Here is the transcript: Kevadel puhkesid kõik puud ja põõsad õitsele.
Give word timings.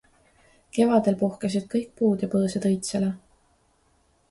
Kevadel 0.77 1.17
puhkesid 1.19 1.67
kõik 1.75 1.93
puud 2.01 2.25
ja 2.27 2.31
põõsad 2.33 2.67
õitsele. 2.73 3.13